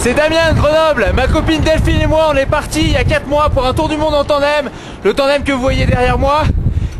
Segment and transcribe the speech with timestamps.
[0.00, 1.12] c'est Damien de Grenoble.
[1.14, 3.74] Ma copine Delphine et moi, on est partis il y a 4 mois pour un
[3.74, 4.70] tour du monde en tandem.
[5.04, 6.44] Le tandem que vous voyez derrière moi.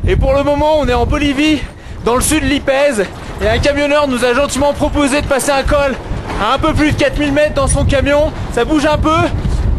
[0.06, 1.60] Et pour le moment, on est en Bolivie,
[2.04, 3.06] dans le sud de l'Ipèze.
[3.40, 5.94] Et un camionneur nous a gentiment proposé de passer un col
[6.42, 8.32] à un peu plus de 4000 mètres dans son camion.
[8.52, 9.16] Ça bouge un peu,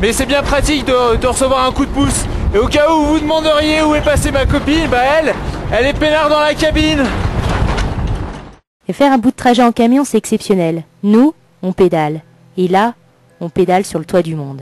[0.02, 2.26] mais c'est bien pratique de, recevoir un coup de pouce.
[2.56, 5.36] Et au cas où vous vous demanderiez où est passée ma copine, bah elle,
[5.72, 7.04] elle est peinard dans la cabine.
[8.88, 10.84] Et faire un bout de trajet en camion, c'est exceptionnel.
[11.04, 12.22] Nous, on pédale.
[12.58, 12.94] Et là,
[13.42, 14.62] on pédale sur le toit du monde.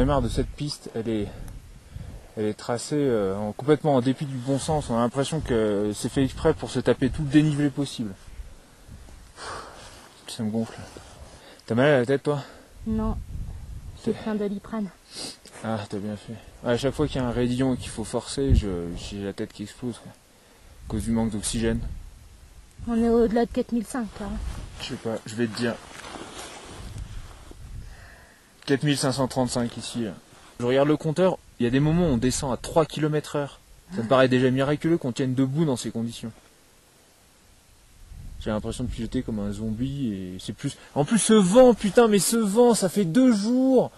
[0.00, 1.28] Ai marre de cette piste, elle est,
[2.36, 4.90] elle est tracée euh, en- complètement en dépit du bon sens.
[4.90, 8.12] On a l'impression que c'est fait exprès pour se taper tout le dénivelé possible.
[10.28, 10.78] Ça me gonfle.
[11.66, 12.42] T'as mal à la tête toi?
[12.86, 13.16] Non,
[14.04, 14.88] j'ai plein doliprane.
[15.64, 16.34] Ah, t'as bien fait.
[16.64, 19.52] À chaque fois qu'il y a un raidillon et qu'il faut forcer, j'ai la tête
[19.52, 19.98] qui explose.
[19.98, 20.12] quoi.
[20.12, 21.80] À cause du manque d'oxygène.
[22.88, 24.26] On est au-delà de 4005 là.
[24.80, 25.74] Je sais pas, je vais te dire.
[28.78, 30.04] 4535 ici.
[30.60, 33.36] Je regarde le compteur, il y a des moments où on descend à 3 km
[33.36, 33.60] heure.
[33.96, 36.30] Ça me paraît déjà miraculeux qu'on tienne debout dans ces conditions.
[38.40, 40.76] J'ai l'impression de piloter comme un zombie et c'est plus...
[40.94, 43.90] En plus ce vent, putain, mais ce vent, ça fait deux jours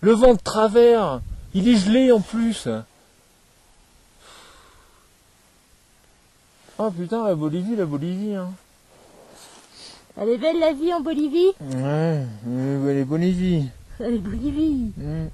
[0.00, 1.20] Le vent de travers
[1.54, 2.68] Il est gelé en plus
[6.78, 8.50] Oh putain, la Bolivie, la Bolivie, hein
[10.20, 11.52] Elle est belle la vie en Bolivie?
[11.60, 13.66] Ouais, euh, les Bolivie.
[14.00, 15.28] Est Bolivie Mm.